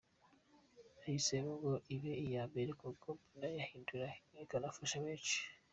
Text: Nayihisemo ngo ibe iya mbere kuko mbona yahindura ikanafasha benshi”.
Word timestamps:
Nayihisemo 0.99 1.53
ngo 1.59 1.73
ibe 1.95 2.11
iya 2.25 2.43
mbere 2.51 2.71
kuko 2.81 3.07
mbona 3.17 3.47
yahindura 3.57 4.07
ikanafasha 4.43 4.97
benshi”. 5.05 5.37